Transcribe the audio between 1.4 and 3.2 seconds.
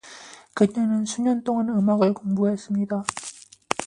동안 음악을 공부했습니다.